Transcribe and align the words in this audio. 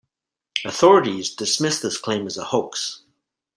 Authorities 0.65 1.29
dismissed 1.35 1.83
this 1.83 1.99
claim 1.99 2.25
as 2.25 2.35
a 2.35 2.45
hoax. 2.45 3.03